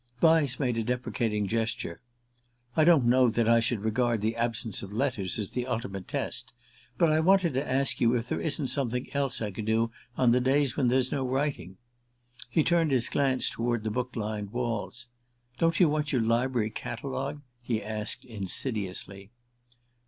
Vyse 0.19 0.59
made 0.59 0.79
a 0.79 0.83
deprecating 0.83 1.45
gesture. 1.45 2.01
"I 2.75 2.83
don't 2.83 3.05
know 3.05 3.29
that 3.29 3.47
I 3.47 3.59
should 3.59 3.81
regard 3.83 4.19
the 4.21 4.35
absence 4.35 4.81
of 4.81 4.91
letters 4.91 5.37
as 5.37 5.51
the 5.51 5.67
ultimate 5.67 6.07
test. 6.07 6.53
But 6.97 7.11
I 7.11 7.19
wanted 7.19 7.53
to 7.53 7.71
ask 7.71 8.01
you 8.01 8.15
if 8.15 8.27
there 8.27 8.41
isn't 8.41 8.69
something 8.69 9.13
else 9.13 9.43
I 9.43 9.51
can 9.51 9.63
do 9.63 9.91
on 10.17 10.31
the 10.31 10.41
days 10.41 10.75
when 10.75 10.87
there's 10.87 11.11
no 11.11 11.23
writing." 11.23 11.77
He 12.49 12.63
turned 12.63 12.89
his 12.89 13.09
glance 13.09 13.47
toward 13.47 13.83
the 13.83 13.91
book 13.91 14.15
lined 14.15 14.49
walls. 14.51 15.07
"Don't 15.59 15.79
you 15.79 15.87
want 15.87 16.11
your 16.11 16.23
library 16.23 16.71
catalogued?" 16.71 17.43
he 17.61 17.79
asked 17.83 18.25
insidiously. 18.25 19.29